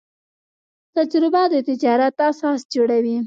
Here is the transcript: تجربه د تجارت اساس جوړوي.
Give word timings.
تجربه 0.95 1.41
د 1.53 1.55
تجارت 1.69 2.15
اساس 2.29 2.59
جوړوي. 2.73 3.17